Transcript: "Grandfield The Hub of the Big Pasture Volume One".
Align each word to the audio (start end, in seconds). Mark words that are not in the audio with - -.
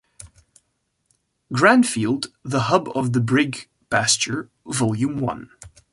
"Grandfield 1.53 2.29
The 2.41 2.59
Hub 2.71 2.89
of 2.97 3.13
the 3.13 3.19
Big 3.19 3.69
Pasture 3.91 4.49
Volume 4.65 5.19
One". 5.19 5.51